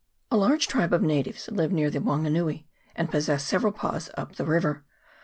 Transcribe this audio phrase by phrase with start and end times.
[0.31, 2.65] A large tribe of natives live near the Wanganui,
[2.95, 4.83] and possess several pas up the river.